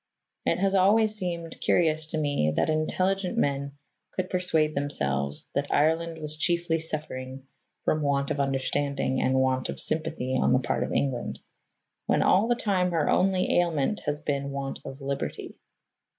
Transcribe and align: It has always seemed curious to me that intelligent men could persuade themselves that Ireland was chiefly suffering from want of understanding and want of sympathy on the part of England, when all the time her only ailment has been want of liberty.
It 0.47 0.57
has 0.57 0.73
always 0.73 1.13
seemed 1.13 1.61
curious 1.61 2.07
to 2.07 2.17
me 2.17 2.51
that 2.55 2.71
intelligent 2.71 3.37
men 3.37 3.73
could 4.13 4.31
persuade 4.31 4.73
themselves 4.73 5.47
that 5.53 5.71
Ireland 5.71 6.17
was 6.17 6.35
chiefly 6.37 6.79
suffering 6.79 7.45
from 7.85 8.01
want 8.01 8.31
of 8.31 8.39
understanding 8.39 9.21
and 9.21 9.35
want 9.35 9.69
of 9.69 9.79
sympathy 9.79 10.35
on 10.35 10.53
the 10.53 10.59
part 10.59 10.83
of 10.83 10.91
England, 10.91 11.39
when 12.07 12.23
all 12.23 12.47
the 12.47 12.55
time 12.55 12.89
her 12.89 13.11
only 13.11 13.59
ailment 13.59 13.99
has 14.07 14.19
been 14.19 14.49
want 14.49 14.79
of 14.83 15.01
liberty. 15.01 15.59